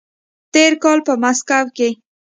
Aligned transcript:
تېر 0.53 0.73
کال 0.83 0.99
په 1.07 1.13
مسکو 1.23 1.61
کې 1.75 1.89